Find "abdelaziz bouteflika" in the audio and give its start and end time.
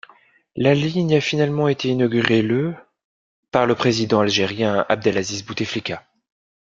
4.89-6.07